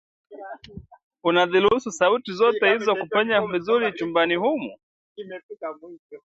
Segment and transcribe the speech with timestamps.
[1.23, 4.77] unaziruhusu sauti zote hizo kupenya vizuri chumbani humu